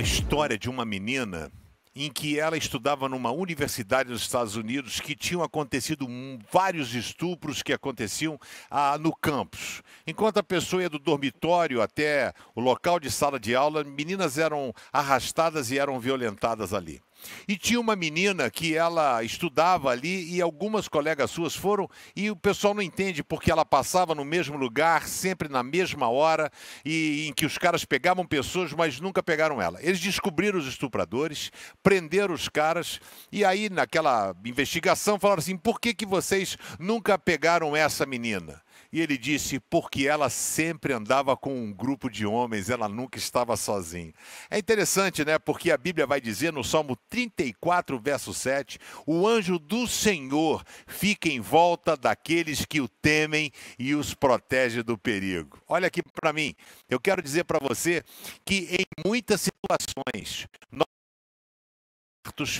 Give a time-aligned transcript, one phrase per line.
[0.00, 1.52] uma história de uma menina
[1.94, 6.08] em que ela estudava numa universidade nos Estados Unidos que tinham acontecido
[6.50, 8.40] vários estupros que aconteciam
[8.70, 9.82] ah, no campus.
[10.06, 14.72] Enquanto a pessoa ia do dormitório até o local de sala de aula, meninas eram
[14.90, 17.02] arrastadas e eram violentadas ali.
[17.46, 22.36] E tinha uma menina que ela estudava ali e algumas colegas suas foram e o
[22.36, 26.50] pessoal não entende porque ela passava no mesmo lugar, sempre na mesma hora,
[26.84, 29.78] e em que os caras pegavam pessoas, mas nunca pegaram ela.
[29.82, 31.50] Eles descobriram os estupradores,
[31.82, 37.76] prenderam os caras e aí naquela investigação falaram assim: "Por que que vocês nunca pegaram
[37.76, 38.60] essa menina?"
[38.92, 43.56] E ele disse: porque ela sempre andava com um grupo de homens, ela nunca estava
[43.56, 44.12] sozinha.
[44.50, 45.38] É interessante, né?
[45.38, 51.28] Porque a Bíblia vai dizer no Salmo 34, verso 7: o anjo do Senhor fica
[51.28, 55.58] em volta daqueles que o temem e os protege do perigo.
[55.68, 56.54] Olha aqui para mim,
[56.88, 58.02] eu quero dizer para você
[58.44, 60.86] que em muitas situações, nós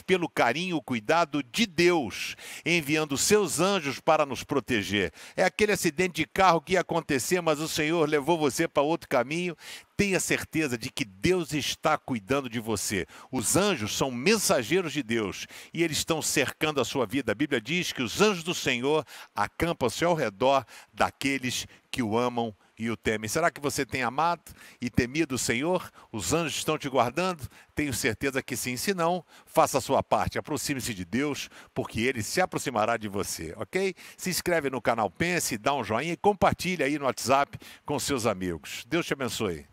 [0.01, 5.13] pelo carinho cuidado de Deus, enviando seus anjos para nos proteger.
[5.37, 9.09] É aquele acidente de carro que ia acontecer, mas o Senhor levou você para outro
[9.09, 9.57] caminho.
[9.97, 13.07] Tenha certeza de que Deus está cuidando de você.
[13.31, 17.33] Os anjos são mensageiros de Deus e eles estão cercando a sua vida.
[17.33, 22.55] A Bíblia diz que os anjos do Senhor acampam-se ao redor daqueles que o amam
[22.81, 23.29] e o temem.
[23.29, 25.91] Será que você tem amado e temido o Senhor?
[26.11, 27.47] Os anjos estão te guardando?
[27.75, 28.77] Tenho certeza que sim.
[28.77, 30.39] Se não, faça a sua parte.
[30.39, 33.95] Aproxime-se de Deus, porque Ele se aproximará de você, ok?
[34.17, 38.25] Se inscreve no canal Pense, dá um joinha e compartilhe aí no WhatsApp com seus
[38.25, 38.85] amigos.
[38.89, 39.70] Deus te abençoe.